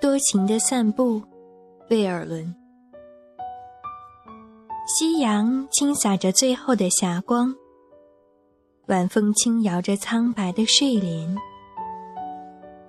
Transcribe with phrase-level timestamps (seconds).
[0.00, 1.22] 多情的散步，
[1.86, 2.54] 贝尔伦。
[4.86, 7.54] 夕阳倾洒着最后的霞光，
[8.86, 11.36] 晚风轻摇着苍白的睡莲。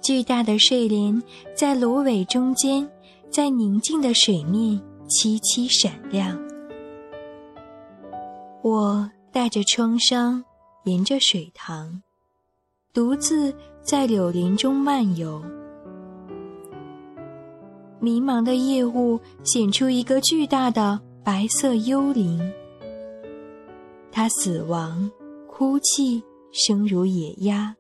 [0.02, 1.22] 巨大的睡莲
[1.54, 2.90] 在芦苇中间，
[3.30, 6.40] 在宁静的水面凄凄闪亮。
[8.62, 10.42] 我带着创伤，
[10.86, 12.02] 沿着水塘，
[12.94, 15.44] 独自在柳林中漫游。
[18.02, 22.52] 迷茫的夜雾显出一个巨大的白色幽灵，
[24.12, 25.10] 它死亡、
[25.48, 27.76] 哭泣，声如野鸭。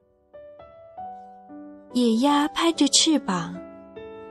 [1.93, 3.55] 野鸭拍着翅膀，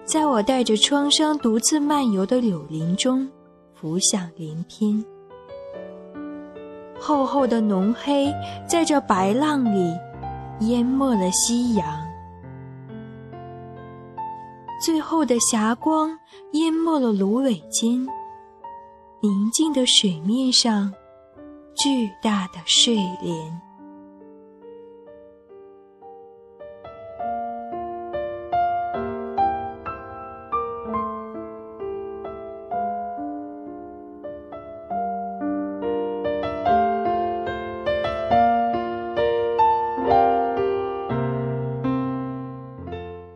[0.04, 3.28] 在我带着创伤独自漫游的柳林中，
[3.74, 5.04] 浮想联翩。
[7.00, 8.32] 厚厚的浓黑
[8.64, 9.92] 在这白浪里，
[10.60, 12.09] 淹没了夕阳。
[14.80, 16.18] 最后的霞光
[16.52, 18.06] 淹没了芦苇间，
[19.20, 20.90] 宁静的水面上，
[21.74, 23.69] 巨大的睡莲。